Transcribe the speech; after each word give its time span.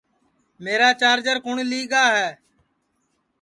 میرا 0.63 0.89
چارجر 0.99 1.37
کُوٹؔ 1.43 1.57
لی 1.69 1.81
گا 1.91 2.03
ہے 2.15 2.29